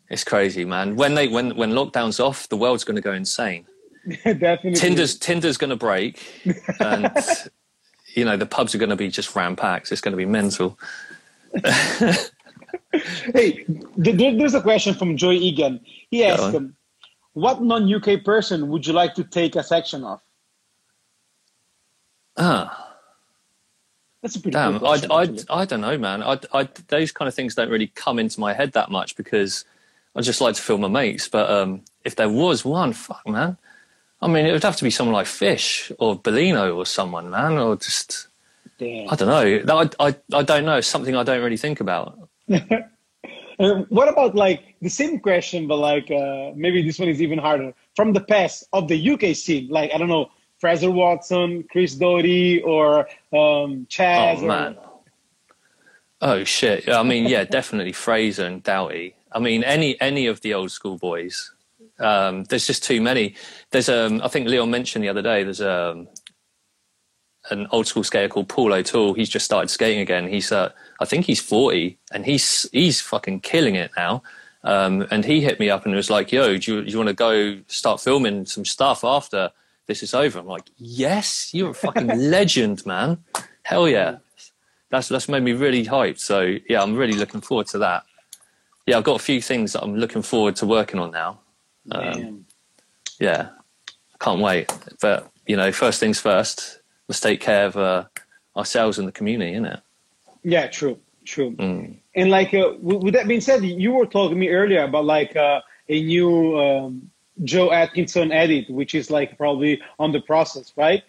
[0.09, 0.97] It's crazy, man.
[0.97, 3.67] When they when when lockdown's off, the world's going to go insane.
[4.25, 4.75] Definitely.
[4.75, 6.23] Tinder's Tinder's going to break,
[6.81, 7.11] and
[8.15, 9.93] you know the pubs are going to be just ram packs.
[9.93, 10.79] It's going to be mental.
[13.35, 15.81] Hey, th- there- there's a question from Joy Egan.
[16.11, 16.77] He asked, um,
[17.35, 20.21] "What non-UK person would you like to take a section of?"
[22.37, 22.95] Ah,
[24.23, 24.85] That's a pretty damn.
[24.85, 25.61] I I.
[25.61, 26.23] I don't know, man.
[26.23, 29.65] I I those kind of things don't really come into my head that much because
[30.17, 31.29] I just like to film my mates.
[31.29, 33.57] But um, if there was one, fuck, man.
[34.21, 37.53] I mean, it would have to be someone like Fish or Bellino or someone, man,
[37.59, 38.27] or just
[38.79, 39.09] Damn.
[39.11, 39.29] I don't
[39.67, 39.75] know.
[40.01, 40.79] I I I don't know.
[40.79, 42.28] It's something I don't really think about.
[43.61, 47.39] Uh, what about like the same question, but like uh, maybe this one is even
[47.39, 49.67] harder from the past of the UK scene?
[49.69, 50.31] Like I don't know,
[50.61, 53.01] Fraser Watson, Chris Doughty, or
[53.33, 54.39] um, Chaz.
[54.39, 54.77] Oh or- man.
[56.21, 56.89] Oh shit.
[56.89, 59.17] I mean, yeah, definitely Fraser and Doughty.
[59.33, 61.53] I mean, any any of the old school boys.
[61.99, 63.35] Um, there's just too many.
[63.73, 65.43] There's um, I think Leon mentioned the other day.
[65.43, 66.07] There's um,
[67.51, 69.15] an old school skater called Paul O'Toole.
[69.15, 70.29] He's just started skating again.
[70.29, 74.23] He's uh, I think he's 40 and he's he's fucking killing it now.
[74.65, 77.15] Um, and he hit me up and was like, "Yo, do you, you want to
[77.15, 79.51] go start filming some stuff after
[79.87, 83.19] this is over?" I'm like, "Yes, you're a fucking legend, man.
[83.63, 84.19] Hell yeah."
[84.91, 86.19] That's that's made me really hyped.
[86.19, 88.05] So yeah, I'm really looking forward to that.
[88.87, 91.41] Yeah, I've got a few things that I'm looking forward to working on now.
[91.89, 92.47] Damn.
[93.21, 93.51] Yeah,
[94.15, 94.73] I can't wait.
[95.01, 96.78] But you know, first things first.
[97.09, 98.05] Let's take care of uh,
[98.57, 99.81] ourselves and the community, innit?
[100.43, 101.57] Yeah, true, true.
[101.57, 101.97] Mm.
[102.15, 105.05] And like, uh, with, with that being said, you were talking to me earlier about
[105.05, 107.11] like uh, a new um,
[107.45, 111.03] Joe Atkinson edit, which is like probably on the process, right?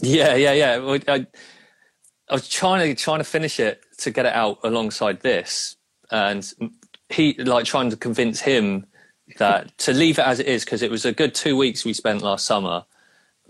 [0.00, 0.98] Yeah, yeah, yeah.
[1.08, 1.26] I,
[2.28, 5.76] I was trying to trying to finish it to get it out alongside this,
[6.10, 6.52] and
[7.08, 8.86] he like trying to convince him
[9.38, 11.92] that to leave it as it is because it was a good two weeks we
[11.92, 12.84] spent last summer.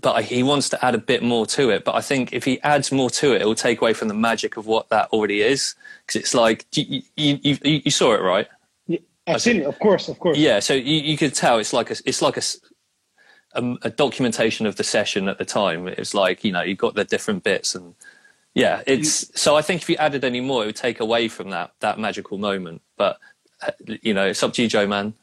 [0.00, 1.84] But he wants to add a bit more to it.
[1.84, 4.14] But I think if he adds more to it, it will take away from the
[4.14, 5.74] magic of what that already is.
[6.06, 8.46] Because it's like you, you, you, you saw it, right?
[8.86, 10.38] Yeah, I've seen it, of course, of course.
[10.38, 12.42] Yeah, so you, you could tell it's like a it's like a,
[13.54, 15.88] a- a documentation of the session at the time.
[15.88, 17.94] It's like you know you got the different bits and
[18.54, 21.50] yeah, it's so I think if you added any more, it would take away from
[21.50, 22.82] that that magical moment.
[22.96, 23.18] But
[23.62, 23.70] uh,
[24.02, 24.86] you know, it's up to you, Joe.
[24.86, 25.14] Man,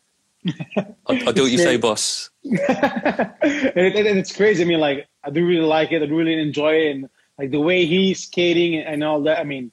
[0.78, 2.30] I'll, I'll do what you say, boss.
[2.44, 4.64] and, it, and it's crazy.
[4.64, 6.02] I mean, like I do really like it.
[6.02, 9.40] I really enjoy it, and like the way he's skating and all that.
[9.40, 9.72] I mean,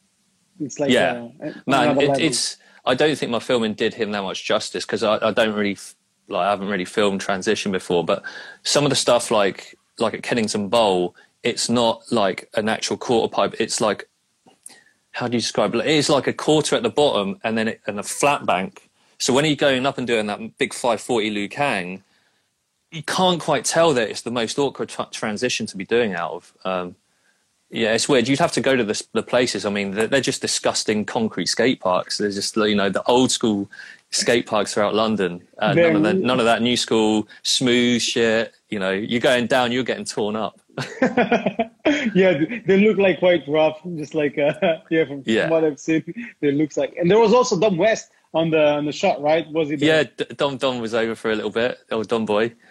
[0.61, 1.29] it's like Yeah.
[1.45, 5.03] uh, Man, it, it's I don't think my filming did him that much justice because
[5.03, 5.79] I, I don't really
[6.29, 8.05] like I haven't really filmed transition before.
[8.05, 8.23] But
[8.63, 13.33] some of the stuff like like at Kennington Bowl, it's not like an actual quarter
[13.33, 13.55] pipe.
[13.59, 14.09] It's like
[15.13, 15.87] how do you describe it?
[15.87, 18.84] It's like a quarter at the bottom and then it, and a flat bank.
[19.19, 22.03] So when you're going up and doing that big 540 Liu Kang,
[22.91, 26.33] you can't quite tell that it's the most awkward tra- transition to be doing out
[26.33, 26.53] of.
[26.65, 26.97] Um,
[27.71, 28.29] yeah, it's weird.
[28.29, 29.67] You'd have to go to the, the places.
[29.67, 32.19] I mean, they're, they're just disgusting concrete skate parks.
[32.19, 33.69] They're just you know the old school
[34.11, 35.43] skate parks throughout London.
[35.59, 38.55] Uh, none of that, none of that new school smooth shit.
[38.69, 40.61] You know, you're going down, you're getting torn up.
[42.15, 43.81] yeah, they look like quite rough.
[43.97, 44.53] Just like uh,
[44.91, 45.49] yeah, from, Yeah.
[45.49, 46.05] what I've seen,
[46.41, 46.95] they looks like.
[46.97, 49.51] And there was also Dom West on the on the shot, right?
[49.51, 49.81] Was it?
[49.81, 51.79] Yeah, D- Dom Dom was over for a little bit.
[51.91, 52.55] Old Dom boy.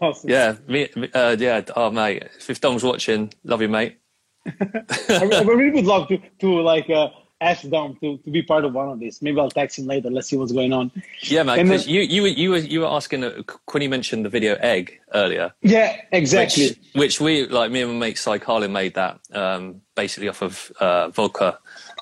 [0.00, 0.30] Awesome.
[0.30, 1.60] Yeah, me, uh, yeah.
[1.76, 3.98] Oh mate, if Dom's watching, love you, mate.
[4.46, 8.72] I, really would love to to like uh, ask Dom to, to be part of
[8.72, 9.20] one of these.
[9.20, 10.10] Maybe I'll text him later.
[10.10, 10.90] Let's see what's going on.
[11.20, 11.62] Yeah, mate.
[11.62, 13.42] Because then- you you were you were you were asking uh,
[13.78, 15.52] you mentioned the video egg earlier.
[15.60, 16.68] Yeah, exactly.
[16.68, 20.40] Which, which we like me and my mate Cy Carlin made that um, basically off
[20.40, 21.58] of uh, vodka.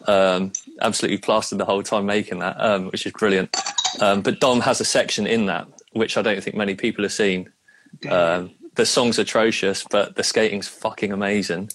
[0.06, 3.56] Um, absolutely plastered the whole time making that, um, which is brilliant.
[4.00, 7.12] Um, but Dom has a section in that which I don't think many people have
[7.12, 7.50] seen.
[8.10, 11.70] Um, the song's atrocious, but the skating's fucking amazing.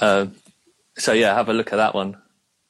[0.00, 0.34] Um,
[0.96, 2.16] so yeah, have a look at that one.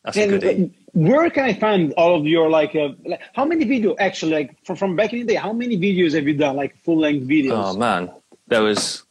[0.05, 0.65] That's a And goodie.
[0.65, 4.33] uh, where can I find all of your like, uh, like how many video actually
[4.33, 5.35] like from, from back in the day?
[5.37, 7.75] How many videos have you done like full length videos?
[7.75, 8.11] Oh man,
[8.49, 9.05] there was.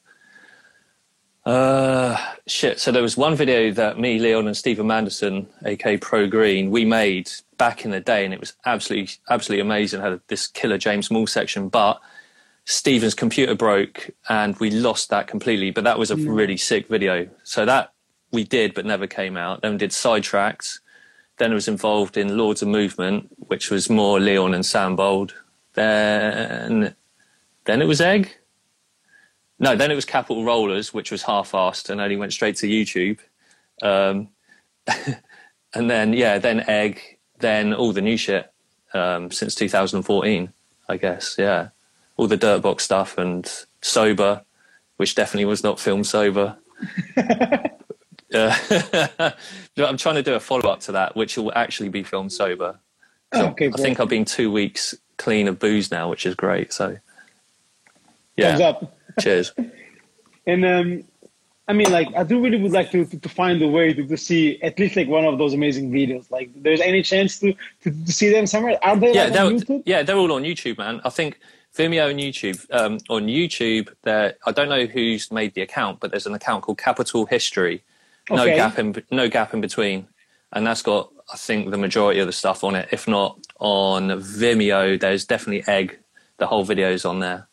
[1.50, 2.80] Uh, shit.
[2.80, 6.86] So there was one video that me, Leon, and Stephen Manderson, aka Pro Green, we
[6.86, 10.00] made back in the day, and it was absolutely, absolutely amazing.
[10.00, 12.00] It had this killer James Moore section, but
[12.66, 15.72] Stephen's computer broke, and we lost that completely.
[15.72, 16.38] But that was a mm.
[16.38, 17.28] really sick video.
[17.44, 17.94] So that
[18.32, 19.64] we did, but never came out.
[19.64, 20.82] Then we did Sidetracks.
[21.38, 25.34] Then I was involved in Lords of Movement, which was more Leon and Sam Bold.
[25.74, 26.94] Then,
[27.66, 28.36] then it was Egg.
[29.60, 33.20] No, then it was Capital Rollers, which was half-assed and only went straight to YouTube.
[33.82, 34.30] Um,
[35.74, 38.52] and then yeah, then Egg, then all the new shit
[38.94, 40.52] um, since 2014,
[40.88, 41.36] I guess.
[41.38, 41.70] Yeah,
[42.18, 44.44] all the Dirtbox stuff and Sober,
[44.98, 46.58] which definitely was not filmed sober.
[47.18, 47.72] uh,
[49.78, 52.80] I'm trying to do a follow up to that, which will actually be filmed sober.
[53.34, 56.74] okay, I think I've been two weeks clean of booze now, which is great.
[56.74, 56.98] So,
[58.38, 58.58] yeah.
[58.58, 58.99] Thumbs up.
[59.20, 59.54] Cheers.
[60.46, 61.04] and um,
[61.68, 64.08] I mean, like, I do really would like to, to, to, find a way to,
[64.08, 66.32] to see at least like one of those amazing videos.
[66.32, 67.54] Like, there's any chance to,
[67.84, 68.80] to, to see them somewhere?
[68.84, 69.84] Are they yeah, like, on YouTube?
[69.86, 71.00] Yeah, they're all on YouTube, man.
[71.06, 71.40] I think
[71.78, 72.66] Vimeo and YouTube.
[72.72, 76.64] Um, on YouTube, there I don't know who's made the account, but there's an account
[76.64, 77.84] called Capital History.
[78.30, 78.56] No okay.
[78.56, 80.08] gap in no gap in between,
[80.52, 82.90] and that's got I think the majority of the stuff on it.
[82.92, 86.00] If not on Vimeo, there's definitely Egg.
[86.38, 87.49] The whole video's on there.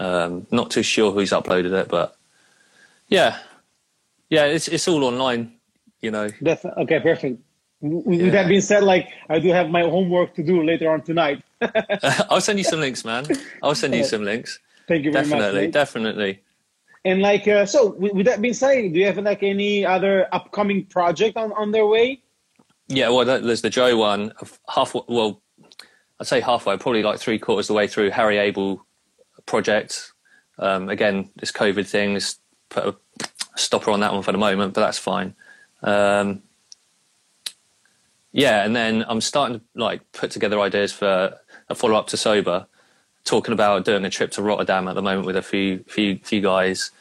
[0.00, 2.16] Um, not too sure who's uploaded it, but
[3.08, 3.38] yeah,
[4.30, 5.52] yeah, it's it's all online.
[6.00, 6.30] You know.
[6.40, 7.42] That's, okay, perfect.
[7.82, 8.30] With yeah.
[8.30, 11.42] that being said, like I do have my homework to do later on tonight.
[12.30, 13.26] I'll send you some links, man.
[13.62, 14.58] I'll send you some links.
[14.88, 15.72] Thank you very definitely, much.
[15.72, 16.42] Definitely, definitely.
[17.04, 20.28] And like, uh, so with, with, that being said, do you have like any other
[20.32, 22.22] upcoming project on on their way?
[22.88, 24.32] Yeah, well, there's the Joe one.
[24.68, 25.42] Half, well,
[26.18, 28.84] I'd say halfway, probably like three quarters of the way through Harry Abel
[29.50, 30.12] project.
[30.58, 32.94] Um, again, this COVID thing has put a
[33.56, 35.34] stopper on that one for the moment, but that's fine.
[35.82, 36.42] Um,
[38.32, 41.36] yeah, and then I'm starting to like put together ideas for
[41.68, 42.66] a follow up to sober,
[43.24, 46.40] talking about doing a trip to Rotterdam at the moment with a few few few
[46.40, 46.92] guys.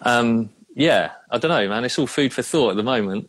[0.00, 1.84] Um, yeah, I don't know, man.
[1.84, 3.28] It's all food for thought at the moment.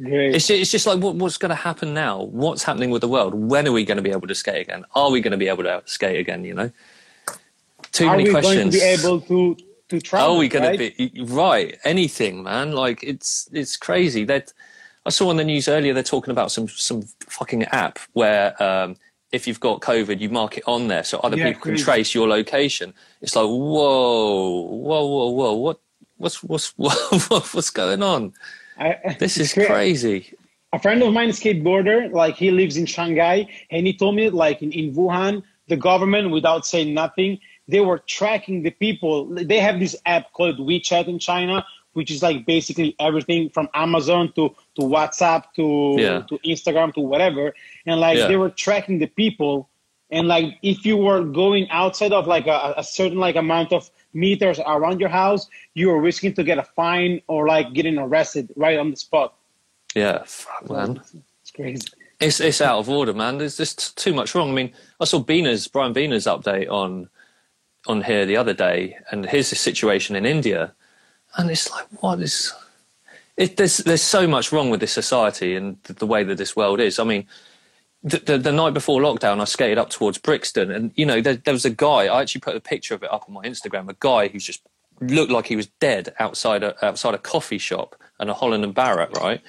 [0.00, 0.34] Great.
[0.34, 2.22] It's, it's just like what, what's going to happen now?
[2.22, 3.34] What's happening with the world?
[3.34, 4.84] When are we going to be able to skate again?
[4.94, 6.44] Are we going to be able to skate again?
[6.44, 6.70] You know,
[7.94, 8.46] too are many questions.
[8.46, 9.56] Are we going to be able to
[9.88, 10.34] to travel?
[10.34, 10.96] Are we going right?
[10.96, 11.78] to be right?
[11.84, 12.72] Anything, man.
[12.72, 14.52] Like it's it's crazy that
[15.06, 18.96] I saw on the news earlier they're talking about some some fucking app where um,
[19.32, 22.14] if you've got COVID, you mark it on there so other yeah, people can trace
[22.14, 22.92] your location.
[23.20, 25.80] It's like whoa, whoa, whoa, whoa, what
[26.16, 28.32] what's what's what, what's going on?
[28.76, 30.34] I, this is crazy.
[30.72, 34.60] A friend of mine, skateboarder, like he lives in Shanghai, and he told me like
[34.60, 39.26] in, in Wuhan, the government, without saying nothing, they were tracking the people.
[39.26, 44.32] They have this app called WeChat in China, which is like basically everything from Amazon
[44.36, 46.22] to to WhatsApp to yeah.
[46.28, 47.54] to Instagram to whatever,
[47.86, 48.26] and like yeah.
[48.26, 49.68] they were tracking the people.
[50.10, 53.90] And like if you were going outside of like a, a certain like amount of
[54.12, 58.52] meters around your house, you were risking to get a fine or like getting arrested
[58.54, 59.34] right on the spot.
[59.94, 61.00] Yeah, fuck, man.
[61.42, 61.88] It's crazy.
[62.20, 63.38] It's it's out of order, man.
[63.38, 64.50] There's just too much wrong.
[64.50, 67.08] I mean, I saw Beaner's Brian Beaner's update on
[67.86, 70.72] on here the other day, and here's the situation in India,
[71.36, 72.52] and it's like, what is?
[73.36, 76.54] It, there's there's so much wrong with this society and the, the way that this
[76.54, 76.98] world is.
[76.98, 77.26] I mean,
[78.02, 81.36] the, the, the, night before lockdown, I skated up towards Brixton, and you know there,
[81.36, 82.06] there, was a guy.
[82.06, 83.88] I actually put a picture of it up on my Instagram.
[83.88, 84.62] A guy who's just
[85.00, 88.74] looked like he was dead outside a outside a coffee shop and a Holland and
[88.74, 89.40] Barrett, right?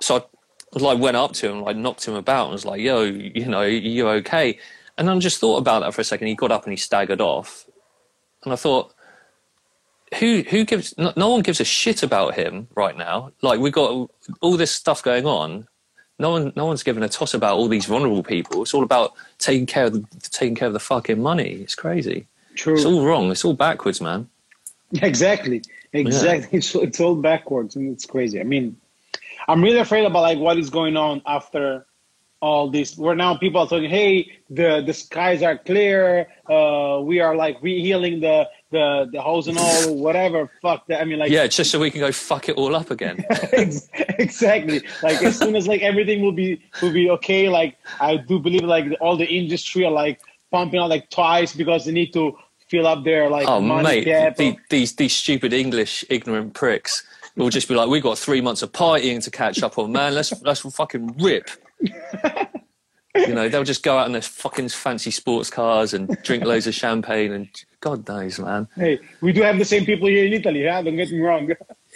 [0.00, 0.26] So
[0.74, 3.46] I like went up to him, like knocked him about, and was like, "Yo, you
[3.46, 4.58] know, you okay?"
[4.96, 6.28] And I just thought about that for a second.
[6.28, 7.66] He got up and he staggered off,
[8.44, 8.94] and I thought,
[10.20, 10.96] who who gives?
[10.96, 13.32] No, no one gives a shit about him right now.
[13.42, 15.66] Like we've got all this stuff going on
[16.18, 18.62] no one, no one's given a toss about all these vulnerable people.
[18.62, 21.54] It's all about taking care of the, taking care of the fucking money.
[21.54, 22.26] It's crazy.
[22.54, 22.74] True.
[22.74, 23.30] It's all wrong.
[23.30, 24.28] It's all backwards, man.
[25.02, 25.60] Exactly.
[25.92, 26.48] Exactly.
[26.52, 26.58] Yeah.
[26.58, 28.38] It's, it's all backwards, and it's crazy.
[28.38, 28.76] I mean,
[29.48, 31.84] I'm really afraid about like what is going on after
[32.44, 32.96] all this.
[32.96, 36.28] Where now people are saying "Hey, the the skies are clear.
[36.48, 40.50] Uh, we are like rehealing the the the holes and all, whatever.
[40.60, 41.00] Fuck that.
[41.00, 43.24] I mean, like, yeah, just so we can go fuck it all up again.
[44.18, 44.82] exactly.
[45.02, 47.48] Like as soon as like everything will be will be okay.
[47.48, 51.86] Like I do believe like all the industry are like pumping out like twice because
[51.86, 52.36] they need to
[52.68, 57.04] fill up their like oh mate, the, these these stupid English ignorant pricks
[57.36, 60.14] will just be like, we got three months of partying to catch up on, man.
[60.14, 61.48] Let's let's fucking rip.
[63.14, 66.66] You know, they'll just go out in their fucking fancy sports cars and drink loads
[66.66, 67.48] of champagne and
[67.80, 68.66] God knows, man.
[68.76, 70.64] Hey, we do have the same people here in Italy.
[70.64, 71.50] Yeah, don't get me wrong.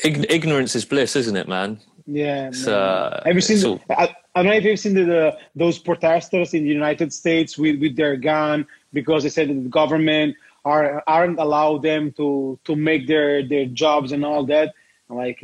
[0.04, 1.80] Ign- ignorance is bliss, isn't it, man?
[2.06, 2.50] Yeah.
[2.50, 2.68] Man.
[2.68, 3.58] uh, have you seen?
[3.58, 7.12] The, I, I don't know if you've seen the, the those protesters in the United
[7.12, 12.12] States with, with their gun because they said that the government are aren't allowed them
[12.12, 14.74] to to make their their jobs and all that.
[15.08, 15.42] Like,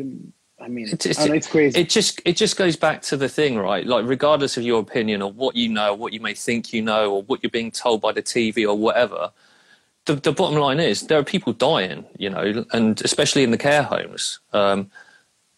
[0.60, 1.80] I mean, It, it's, I know, it's crazy.
[1.80, 3.86] It just it just goes back to the thing, right?
[3.86, 7.12] Like, regardless of your opinion or what you know, what you may think you know,
[7.12, 9.30] or what you're being told by the TV or whatever,
[10.06, 13.58] the, the bottom line is there are people dying, you know, and especially in the
[13.58, 14.38] care homes.
[14.52, 14.90] Um,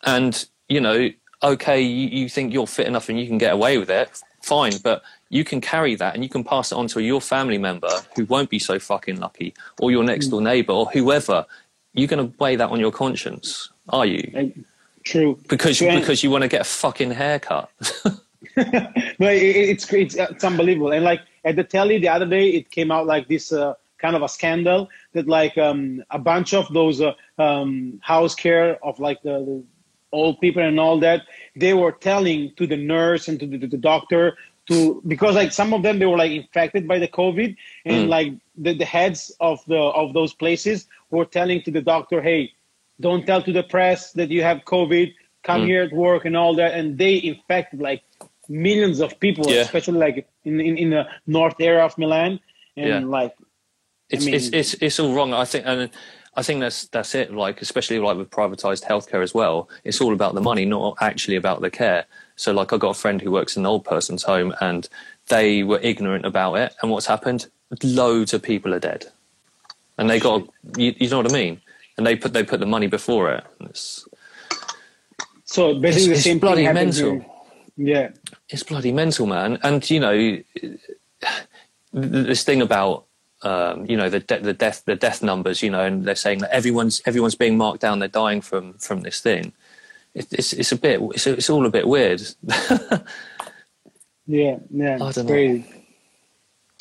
[0.05, 1.11] and you know,
[1.43, 4.73] okay, you, you think you're fit enough and you can get away with it, fine,
[4.83, 7.91] but you can carry that and you can pass it on to your family member
[8.15, 11.45] who won't be so fucking lucky, or your next door neighbor, or whoever.
[11.95, 14.31] You're going to weigh that on your conscience, are you?
[14.35, 14.57] Like,
[15.07, 15.39] true.
[15.49, 17.71] because So, because you want to get a fucking haircut.
[18.57, 20.93] no, it, it's it's it's unbelievable.
[20.93, 24.17] And like at the telly the other day, it came out like this uh, kind
[24.17, 28.99] of a scandal that like um, a bunch of those uh, um, house care of
[28.99, 29.65] like the, the
[30.13, 31.23] old people and all that,
[31.55, 34.37] they were telling to the nurse and to the, to the doctor
[34.69, 38.33] to because like some of them they were like infected by the COVID and like
[38.57, 42.53] the, the heads of the of those places were telling to the doctor, hey,
[43.01, 45.13] don't tell to the press that you have COVID.
[45.43, 45.67] Come Mm.
[45.67, 48.03] here at work and all that, and they infected like
[48.49, 49.61] millions of people, Yeah.
[49.61, 52.41] especially like in, in in the north area of Milan,
[52.77, 53.01] and Yeah.
[53.19, 53.33] like
[54.11, 55.33] It's mean- it's, it's it's all wrong.
[55.35, 55.91] I think and
[56.37, 57.33] I think that's that's it.
[57.33, 59.69] Like especially like with privatized healthcare as well.
[59.85, 62.05] It's all about the money, not actually about the care.
[62.37, 64.89] So like I got a friend who works in an old person's home, and
[65.29, 66.75] they were ignorant about it.
[66.83, 67.47] And what's happened?
[67.83, 69.07] Loads of people are dead,
[69.99, 70.43] and they got
[70.77, 71.61] you, you know what I mean.
[71.99, 73.45] And they put they put the money before it.
[73.61, 74.07] It's,
[75.45, 77.13] so it's, basically the it's same bloody thing happens mental.
[77.13, 77.27] here.
[77.77, 78.11] Yeah,
[78.49, 79.59] it's bloody mental, man.
[79.63, 80.39] And you know,
[81.93, 83.07] this thing about
[83.43, 86.41] um, you know the de- the death the death numbers, you know, and they're saying
[86.41, 89.53] that everyone's everyone's being marked down, they're dying from from this thing.
[90.15, 92.23] It, it's it's a bit it's, it's all a bit weird.
[94.27, 94.99] yeah, yeah.
[95.01, 95.33] I It's don't know.
[95.33, 95.67] crazy.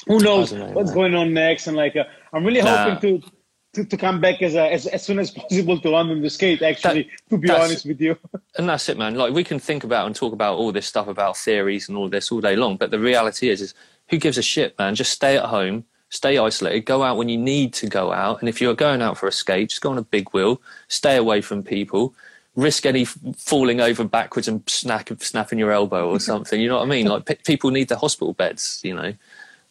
[0.07, 0.93] Who knows know, what's man.
[0.93, 1.67] going on next?
[1.67, 2.95] And like, uh, I'm really Nah.
[2.95, 3.27] hoping to,
[3.75, 6.61] to to come back as, a, as as soon as possible to London to skate.
[6.61, 8.17] Actually, to be honest with you.
[8.57, 9.15] and that's it, man.
[9.15, 12.09] Like we can think about and talk about all this stuff about theories and all
[12.09, 13.73] this all day long, but the reality is, is
[14.09, 14.95] who gives a shit, man?
[14.95, 18.49] Just stay at home, stay isolated, go out when you need to go out, and
[18.49, 21.41] if you're going out for a skate, just go on a big wheel, stay away
[21.41, 22.13] from people.
[22.55, 26.61] Risk any falling over backwards and snack, snapping your elbow or something.
[26.61, 27.07] You know what I mean?
[27.07, 28.79] Like pe- people need the hospital beds.
[28.81, 29.13] You know,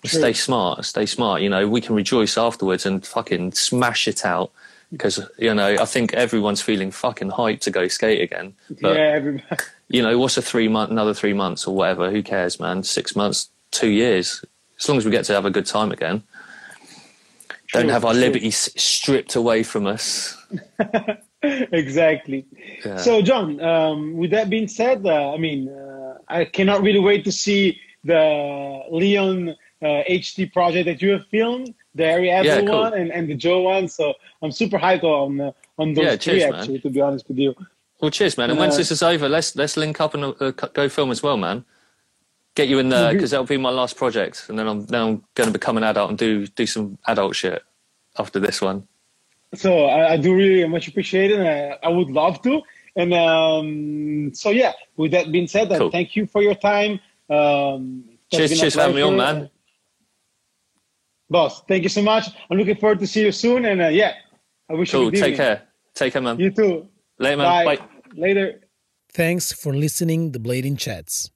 [0.04, 0.20] True.
[0.20, 1.42] stay smart, stay smart.
[1.42, 4.52] You know, we can rejoice afterwards and fucking smash it out
[4.92, 8.54] because you know I think everyone's feeling fucking hyped to go skate again.
[8.80, 9.62] But yeah, everybody.
[9.88, 12.10] you know, what's a three month, another three months or whatever?
[12.10, 12.82] Who cares, man?
[12.82, 14.44] Six months, two years.
[14.78, 16.22] As long as we get to have a good time again.
[17.72, 18.20] Don't have our true.
[18.20, 20.36] liberties stripped away from us.
[21.42, 22.46] exactly.
[22.84, 22.98] Yeah.
[22.98, 27.24] So, John, um, with that being said, uh, I mean, uh, I cannot really wait
[27.24, 32.80] to see the Leon uh, HD project that you have filmed, the Ariadne Yeah, cool.
[32.80, 33.88] one and, and the Joe one.
[33.88, 36.54] So, I'm super hyped on uh, on those Yeah, three, man.
[36.54, 37.54] actually, to be honest with you.
[38.00, 38.50] Well, cheers, man.
[38.50, 41.22] And once Uh, this is over, let's let's link up and uh, go film as
[41.22, 41.64] well, man.
[42.54, 45.24] Get you in there because that'll be my last project, and then I'm then I'm
[45.34, 47.62] going to become an adult and do do some adult shit
[48.18, 48.86] after this one.
[49.54, 51.38] So, I, I do really much appreciate it.
[51.38, 52.62] And I, I would love to.
[52.96, 55.90] And um, so, yeah, with that being said, uh, Cool.
[55.90, 57.00] thank you for your time.
[57.28, 59.50] Um, Cheers, cheers for having me on, man.
[61.34, 62.28] Boss, thank you so much.
[62.48, 63.64] I'm looking forward to see you soon.
[63.64, 64.12] And uh, yeah,
[64.70, 65.08] I wish you Cool.
[65.08, 65.46] a good Take evening.
[65.46, 65.62] care.
[65.94, 66.38] Take care, man.
[66.38, 66.86] You too.
[67.18, 67.46] Later, man.
[67.66, 67.76] Bye.
[67.76, 67.82] Bye.
[68.14, 68.60] Later.
[69.12, 71.30] Thanks for listening the Blading Chats.